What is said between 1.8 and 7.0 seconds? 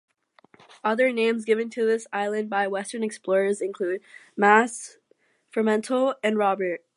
this island by Western explorers include "Masse", "Fremantle", and "Robert".